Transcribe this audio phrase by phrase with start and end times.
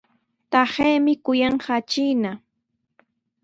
[0.51, 2.31] Taqaymi kuyanqaa chiina.